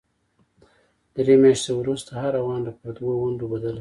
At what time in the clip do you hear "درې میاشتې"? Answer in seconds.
1.15-1.71